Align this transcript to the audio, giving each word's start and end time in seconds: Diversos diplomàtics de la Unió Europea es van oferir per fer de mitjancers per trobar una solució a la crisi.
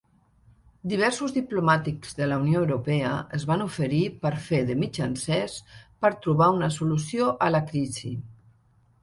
Diversos 0.91 1.33
diplomàtics 1.33 2.15
de 2.19 2.27
la 2.31 2.39
Unió 2.43 2.63
Europea 2.67 3.11
es 3.39 3.45
van 3.51 3.65
oferir 3.67 4.01
per 4.25 4.33
fer 4.47 4.63
de 4.71 4.77
mitjancers 4.85 5.59
per 6.07 6.13
trobar 6.25 6.49
una 6.57 6.73
solució 6.81 7.31
a 7.49 7.53
la 7.59 7.63
crisi. 7.71 8.15